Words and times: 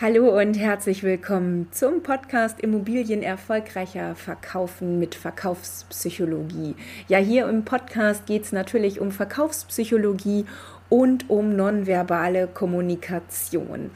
Hallo 0.00 0.38
und 0.40 0.54
herzlich 0.54 1.02
willkommen 1.02 1.72
zum 1.72 2.04
Podcast 2.04 2.60
Immobilien 2.60 3.20
erfolgreicher 3.20 4.14
verkaufen 4.14 5.00
mit 5.00 5.16
Verkaufspsychologie. 5.16 6.76
Ja, 7.08 7.18
hier 7.18 7.48
im 7.48 7.64
Podcast 7.64 8.24
geht 8.26 8.44
es 8.44 8.52
natürlich 8.52 9.00
um 9.00 9.10
Verkaufspsychologie 9.10 10.44
und 10.88 11.28
um 11.28 11.56
nonverbale 11.56 12.46
Kommunikation. 12.46 13.90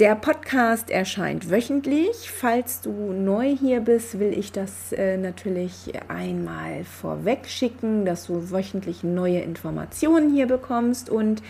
Der 0.00 0.16
Podcast 0.16 0.90
erscheint 0.90 1.48
wöchentlich. 1.48 2.32
Falls 2.32 2.80
du 2.80 2.90
neu 2.90 3.54
hier 3.56 3.82
bist, 3.82 4.18
will 4.18 4.36
ich 4.36 4.50
das 4.50 4.92
äh, 4.92 5.16
natürlich 5.16 5.92
einmal 6.08 6.82
vorweg 6.82 7.46
schicken, 7.46 8.04
dass 8.04 8.26
du 8.26 8.50
wöchentlich 8.50 9.04
neue 9.04 9.42
Informationen 9.42 10.34
hier 10.34 10.48
bekommst. 10.48 11.08
Und 11.08 11.40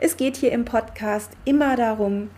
es 0.00 0.16
geht 0.16 0.36
hier 0.36 0.50
im 0.50 0.64
Podcast 0.64 1.30
immer 1.44 1.76
darum, 1.76 2.30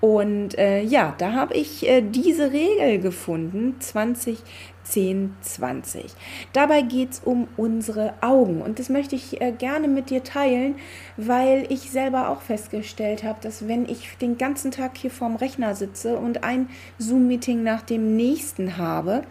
Und 0.00 0.58
äh, 0.58 0.82
ja, 0.82 1.14
da 1.16 1.32
habe 1.32 1.54
ich 1.54 1.88
äh, 1.88 2.02
diese 2.02 2.52
Regel 2.52 2.98
gefunden, 3.00 3.76
20, 3.78 4.38
10, 4.82 5.34
20. 5.40 6.14
Dabei 6.52 6.82
geht 6.82 7.12
es 7.12 7.20
um 7.20 7.48
unsere 7.56 8.14
Augen 8.20 8.60
und 8.60 8.78
das 8.78 8.90
möchte 8.90 9.16
ich 9.16 9.40
äh, 9.40 9.52
gerne 9.52 9.88
mit 9.88 10.10
dir 10.10 10.22
teilen, 10.22 10.76
weil 11.16 11.66
ich 11.70 11.90
selber 11.90 12.28
auch 12.28 12.42
festgestellt 12.42 13.24
habe, 13.24 13.38
dass 13.40 13.68
wenn 13.68 13.88
ich 13.88 14.16
den 14.18 14.36
ganzen 14.36 14.70
Tag 14.70 14.98
hier 14.98 15.10
vorm 15.10 15.36
Rechner 15.36 15.74
sitze 15.74 16.18
und 16.18 16.44
ein 16.44 16.68
Zoom-Meeting 16.98 17.62
nach 17.62 17.82
dem 17.82 18.16
nächsten 18.16 18.76
habe 18.76 19.22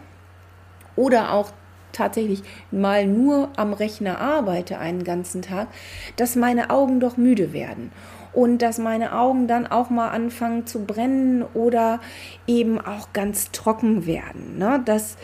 oder 0.96 1.32
auch 1.32 1.52
tatsächlich 1.92 2.42
mal 2.70 3.06
nur 3.06 3.50
am 3.56 3.72
Rechner 3.72 4.20
arbeite 4.20 4.78
einen 4.78 5.04
ganzen 5.04 5.42
Tag, 5.42 5.68
dass 6.16 6.36
meine 6.36 6.70
Augen 6.70 7.00
doch 7.00 7.16
müde 7.16 7.52
werden 7.52 7.92
und 8.36 8.58
dass 8.58 8.76
meine 8.76 9.18
Augen 9.18 9.48
dann 9.48 9.66
auch 9.66 9.88
mal 9.88 10.10
anfangen 10.10 10.66
zu 10.66 10.84
brennen 10.84 11.42
oder 11.54 12.00
eben 12.46 12.78
auch 12.78 13.14
ganz 13.14 13.50
trocken 13.50 14.04
werden. 14.04 14.58
Ne? 14.58 14.82
Das 14.84 15.16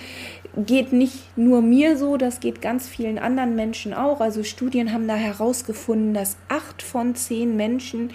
geht 0.56 0.94
nicht 0.94 1.36
nur 1.36 1.60
mir 1.60 1.98
so, 1.98 2.16
das 2.16 2.40
geht 2.40 2.62
ganz 2.62 2.88
vielen 2.88 3.18
anderen 3.18 3.54
Menschen 3.54 3.92
auch. 3.92 4.22
Also 4.22 4.42
Studien 4.42 4.94
haben 4.94 5.06
da 5.06 5.14
herausgefunden, 5.14 6.14
dass 6.14 6.38
acht 6.48 6.82
von 6.82 7.14
zehn 7.14 7.54
Menschen, 7.54 8.12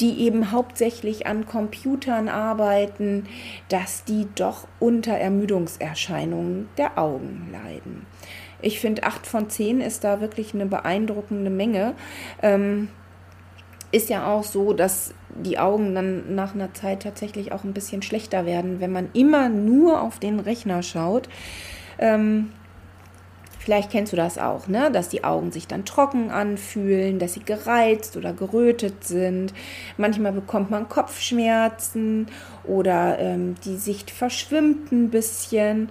die 0.00 0.20
eben 0.20 0.50
hauptsächlich 0.50 1.26
an 1.26 1.44
Computern 1.44 2.30
arbeiten, 2.30 3.26
dass 3.68 4.04
die 4.04 4.28
doch 4.34 4.66
unter 4.80 5.12
Ermüdungserscheinungen 5.12 6.70
der 6.78 6.98
Augen 6.98 7.50
leiden. 7.52 8.06
Ich 8.62 8.80
finde, 8.80 9.02
acht 9.02 9.26
von 9.26 9.50
zehn 9.50 9.82
ist 9.82 10.04
da 10.04 10.22
wirklich 10.22 10.54
eine 10.54 10.66
beeindruckende 10.66 11.50
Menge. 11.50 11.94
Ähm, 12.42 12.88
ist 13.92 14.08
ja 14.08 14.26
auch 14.26 14.42
so, 14.42 14.72
dass 14.72 15.14
die 15.34 15.58
Augen 15.58 15.94
dann 15.94 16.34
nach 16.34 16.54
einer 16.54 16.74
Zeit 16.74 17.02
tatsächlich 17.02 17.52
auch 17.52 17.62
ein 17.64 17.74
bisschen 17.74 18.02
schlechter 18.02 18.46
werden, 18.46 18.80
wenn 18.80 18.92
man 18.92 19.10
immer 19.12 19.48
nur 19.48 20.02
auf 20.02 20.18
den 20.18 20.40
Rechner 20.40 20.82
schaut. 20.82 21.28
Ähm, 21.98 22.50
vielleicht 23.58 23.90
kennst 23.90 24.12
du 24.12 24.16
das 24.16 24.38
auch, 24.38 24.66
ne? 24.66 24.90
dass 24.90 25.10
die 25.10 25.24
Augen 25.24 25.52
sich 25.52 25.66
dann 25.66 25.84
trocken 25.84 26.30
anfühlen, 26.30 27.18
dass 27.18 27.34
sie 27.34 27.44
gereizt 27.44 28.16
oder 28.16 28.32
gerötet 28.32 29.04
sind. 29.04 29.52
Manchmal 29.96 30.32
bekommt 30.32 30.70
man 30.70 30.88
Kopfschmerzen 30.88 32.26
oder 32.64 33.18
ähm, 33.18 33.54
die 33.64 33.76
Sicht 33.76 34.10
verschwimmt 34.10 34.90
ein 34.90 35.10
bisschen. 35.10 35.90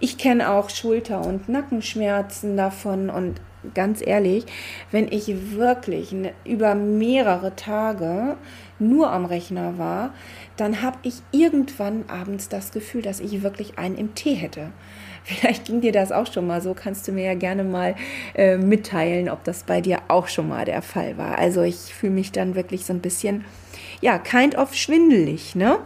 Ich 0.00 0.18
kenne 0.18 0.50
auch 0.50 0.70
Schulter- 0.70 1.26
und 1.26 1.48
Nackenschmerzen 1.48 2.56
davon 2.56 3.10
und 3.10 3.40
ganz 3.74 4.06
ehrlich, 4.06 4.44
wenn 4.90 5.10
ich 5.10 5.52
wirklich 5.52 6.12
ne, 6.12 6.32
über 6.44 6.74
mehrere 6.74 7.56
Tage 7.56 8.36
nur 8.78 9.10
am 9.10 9.24
Rechner 9.24 9.78
war, 9.78 10.14
dann 10.56 10.82
habe 10.82 10.98
ich 11.02 11.14
irgendwann 11.32 12.04
abends 12.08 12.48
das 12.48 12.72
Gefühl, 12.72 13.02
dass 13.02 13.20
ich 13.20 13.42
wirklich 13.42 13.78
einen 13.78 13.96
im 13.96 14.14
Tee 14.14 14.34
hätte. 14.34 14.70
Vielleicht 15.24 15.66
ging 15.66 15.80
dir 15.80 15.92
das 15.92 16.12
auch 16.12 16.32
schon 16.32 16.46
mal 16.46 16.60
so, 16.60 16.74
kannst 16.74 17.06
du 17.06 17.12
mir 17.12 17.24
ja 17.24 17.34
gerne 17.34 17.64
mal 17.64 17.94
äh, 18.34 18.56
mitteilen, 18.56 19.28
ob 19.28 19.44
das 19.44 19.64
bei 19.64 19.80
dir 19.80 19.98
auch 20.08 20.28
schon 20.28 20.48
mal 20.48 20.64
der 20.64 20.82
Fall 20.82 21.18
war. 21.18 21.38
Also 21.38 21.62
ich 21.62 21.76
fühle 21.76 22.12
mich 22.12 22.32
dann 22.32 22.54
wirklich 22.54 22.86
so 22.86 22.92
ein 22.92 23.00
bisschen, 23.00 23.44
ja, 24.00 24.18
kind 24.18 24.56
of 24.56 24.74
schwindelig, 24.74 25.54
ne? 25.54 25.78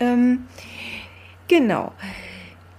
Ähm, 0.00 0.46
genau. 1.48 1.92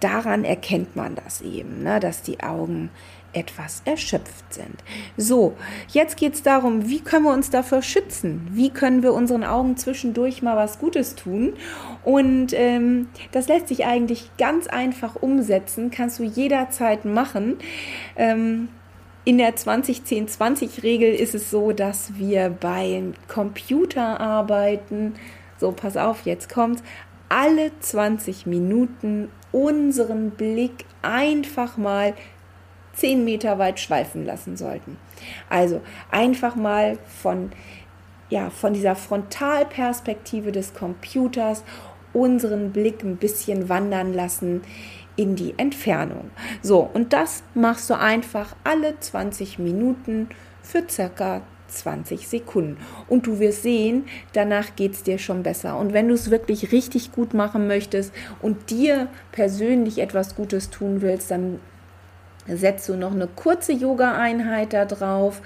Daran 0.01 0.43
erkennt 0.43 0.95
man 0.95 1.15
das 1.15 1.41
eben, 1.41 1.83
ne, 1.83 1.99
dass 1.99 2.21
die 2.21 2.41
Augen 2.41 2.89
etwas 3.35 3.81
erschöpft 3.85 4.53
sind. 4.53 4.83
So, 5.17 5.55
jetzt 5.89 6.17
geht 6.17 6.33
es 6.33 6.43
darum, 6.43 6.89
wie 6.89 7.01
können 7.01 7.25
wir 7.25 7.33
uns 7.33 7.49
dafür 7.49 7.81
schützen? 7.81 8.47
Wie 8.51 8.69
können 8.69 9.03
wir 9.03 9.13
unseren 9.13 9.43
Augen 9.43 9.77
zwischendurch 9.77 10.41
mal 10.41 10.55
was 10.55 10.79
Gutes 10.79 11.15
tun? 11.15 11.53
Und 12.03 12.53
ähm, 12.53 13.09
das 13.31 13.47
lässt 13.47 13.67
sich 13.67 13.85
eigentlich 13.85 14.31
ganz 14.37 14.67
einfach 14.67 15.15
umsetzen, 15.15 15.91
kannst 15.91 16.19
du 16.19 16.23
jederzeit 16.23 17.05
machen. 17.05 17.57
Ähm, 18.15 18.69
in 19.25 19.39
der 19.39 19.55
20-10-20-Regel 19.55 21.13
ist 21.13 21.35
es 21.35 21.49
so, 21.49 21.71
dass 21.71 22.15
wir 22.15 22.49
beim 22.49 23.13
Computer 23.27 24.19
arbeiten. 24.19 25.15
So, 25.57 25.71
pass 25.71 25.97
auf, 25.97 26.25
jetzt 26.25 26.47
kommt 26.47 26.83
alle 27.27 27.71
20 27.79 28.45
Minuten 28.45 29.29
unseren 29.51 30.31
Blick 30.31 30.85
einfach 31.01 31.77
mal 31.77 32.13
10 32.95 33.23
Meter 33.23 33.59
weit 33.59 33.79
schweifen 33.79 34.25
lassen 34.25 34.57
sollten. 34.57 34.97
Also 35.49 35.81
einfach 36.11 36.55
mal 36.55 36.97
von, 37.21 37.51
ja, 38.29 38.49
von 38.49 38.73
dieser 38.73 38.95
Frontalperspektive 38.95 40.51
des 40.51 40.73
Computers 40.73 41.63
unseren 42.13 42.71
Blick 42.71 43.03
ein 43.03 43.17
bisschen 43.17 43.69
wandern 43.69 44.13
lassen 44.13 44.61
in 45.17 45.35
die 45.35 45.53
Entfernung. 45.57 46.31
So, 46.61 46.89
und 46.93 47.13
das 47.13 47.43
machst 47.53 47.89
du 47.89 47.97
einfach 47.97 48.55
alle 48.63 48.99
20 48.99 49.59
Minuten 49.59 50.29
für 50.61 50.83
circa 50.89 51.41
20 51.67 52.27
Sekunden. 52.27 52.77
Und 53.07 53.27
du 53.27 53.39
wirst 53.39 53.63
sehen, 53.63 54.05
danach 54.33 54.75
geht 54.75 54.93
es 54.93 55.03
dir 55.03 55.17
schon 55.17 55.43
besser. 55.43 55.77
Und 55.77 55.93
wenn 55.93 56.07
du 56.07 56.13
es 56.13 56.31
wirklich 56.31 56.71
richtig 56.71 57.11
gut 57.11 57.33
machen 57.33 57.67
möchtest 57.67 58.13
und 58.41 58.69
dir 58.69 59.07
persönlich 59.31 59.99
etwas 59.99 60.35
Gutes 60.35 60.69
tun 60.69 61.01
willst, 61.01 61.31
dann 61.31 61.59
setzt 62.47 62.87
du 62.89 62.95
noch 62.95 63.11
eine 63.11 63.27
kurze 63.27 63.73
Yoga-Einheit 63.73 64.73
da 64.73 64.85
drauf 64.85 65.41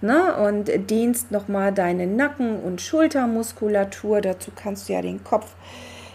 ne, 0.00 0.34
und 0.36 0.70
dehnst 0.90 1.30
nochmal 1.30 1.72
deine 1.72 2.06
Nacken- 2.06 2.60
und 2.60 2.80
Schultermuskulatur. 2.80 4.20
Dazu 4.20 4.50
kannst 4.54 4.88
du 4.88 4.94
ja 4.94 5.02
den 5.02 5.22
Kopf, 5.24 5.54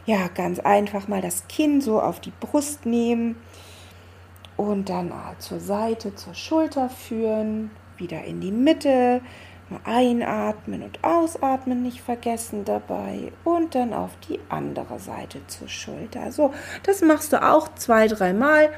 ja, 0.05 0.27
ganz 0.33 0.59
einfach 0.59 1.07
mal 1.07 1.21
das 1.21 1.47
Kinn 1.47 1.81
so 1.81 2.01
auf 2.01 2.19
die 2.19 2.33
Brust 2.39 2.85
nehmen 2.85 3.37
und 4.57 4.89
dann 4.89 5.11
zur 5.39 5.59
Seite, 5.59 6.15
zur 6.15 6.33
Schulter 6.33 6.89
führen, 6.89 7.71
wieder 7.97 8.23
in 8.23 8.41
die 8.41 8.51
Mitte. 8.51 9.21
Einatmen 9.83 10.83
und 10.83 11.03
ausatmen 11.03 11.81
nicht 11.81 11.99
vergessen 11.99 12.65
dabei 12.65 13.31
und 13.43 13.73
dann 13.73 13.93
auf 13.93 14.11
die 14.29 14.39
andere 14.47 14.99
Seite 14.99 15.39
zur 15.47 15.67
Schulter. 15.67 16.31
So, 16.31 16.53
das 16.83 17.01
machst 17.01 17.33
du 17.33 17.41
auch 17.41 17.73
zwei, 17.73 18.07
dreimal 18.07 18.69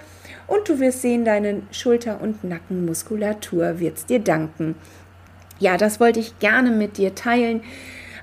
und 0.48 0.68
du 0.70 0.80
wirst 0.80 1.02
sehen, 1.02 1.26
deine 1.26 1.62
Schulter- 1.72 2.22
und 2.22 2.44
Nackenmuskulatur 2.44 3.80
wird 3.80 4.10
dir 4.10 4.20
danken. 4.20 4.76
Ja, 5.60 5.78
das 5.78 6.00
wollte 6.00 6.20
ich 6.20 6.40
gerne 6.40 6.72
mit 6.72 6.98
dir 6.98 7.16
teilen 7.16 7.62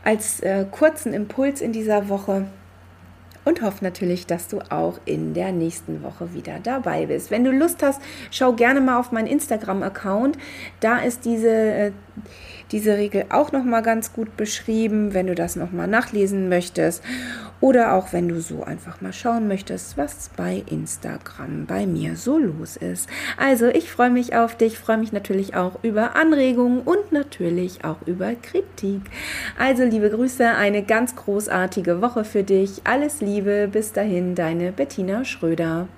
als 0.05 0.41
äh, 0.41 0.65
kurzen 0.71 1.13
Impuls 1.13 1.61
in 1.61 1.73
dieser 1.73 2.09
Woche 2.09 2.47
und 3.45 3.63
hoffe 3.63 3.85
natürlich, 3.85 4.27
dass 4.27 4.49
du 4.49 4.61
auch 4.71 4.99
in 5.05 5.35
der 5.35 5.53
nächsten 5.53 6.03
Woche 6.03 6.33
wieder 6.33 6.59
dabei 6.63 7.07
bist. 7.07 7.31
Wenn 7.31 7.45
du 7.45 7.51
Lust 7.51 7.83
hast, 7.83 8.01
schau 8.31 8.53
gerne 8.53 8.81
mal 8.81 8.99
auf 8.99 9.13
meinen 9.13 9.27
Instagram-Account. 9.27 10.39
Da 10.81 10.99
ist 10.99 11.25
diese, 11.25 11.51
äh, 11.51 11.93
diese 12.73 12.97
Regel 12.97 13.27
auch 13.31 13.53
noch 13.53 13.65
mal 13.65 13.83
ganz 13.83 14.13
gut 14.13 14.37
beschrieben, 14.37 15.15
wenn 15.15 15.27
du 15.27 15.35
das 15.35 15.57
noch 15.57 15.73
mal 15.73 15.87
nachlesen 15.87 16.49
möchtest 16.49 17.03
oder 17.61 17.95
auch 17.95 18.13
wenn 18.13 18.29
du 18.29 18.41
so 18.41 18.63
einfach 18.63 19.01
mal 19.01 19.13
schauen 19.13 19.49
möchtest, 19.49 19.97
was 19.97 20.31
bei 20.37 20.63
Instagram 20.71 21.67
bei 21.67 21.87
mir 21.87 22.17
so 22.17 22.39
los 22.39 22.77
ist. 22.77 23.09
Also, 23.39 23.69
ich 23.69 23.91
freue 23.91 24.11
mich 24.11 24.37
auf 24.37 24.57
dich, 24.57 24.79
freue 24.79 24.99
mich 24.99 25.13
natürlich 25.13 25.55
auch 25.55 25.83
über 25.83 26.17
Anregungen 26.17 26.81
und 26.81 27.13
natürlich 27.13 27.85
auch 27.85 28.03
über 28.07 28.35
Kritik. 28.35 29.01
Also, 29.59 29.85
liebe 29.85 30.11
Grüße, 30.11 30.47
eine 30.47 30.83
ganz 30.83 31.17
großartige 31.17 32.03
Woche 32.03 32.25
für 32.25 32.43
dich. 32.43 32.83
Alles 32.85 33.21
Liebe, 33.21 33.69
bis 33.71 33.93
dahin, 33.93 34.35
deine 34.35 34.73
Bettina 34.73 35.25
Schröder. 35.25 35.89